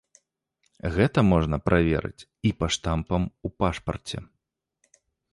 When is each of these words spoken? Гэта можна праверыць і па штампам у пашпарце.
Гэта 0.95 1.19
можна 1.31 1.57
праверыць 1.67 2.27
і 2.49 2.51
па 2.61 2.67
штампам 2.75 3.27
у 3.49 3.51
пашпарце. 3.65 4.17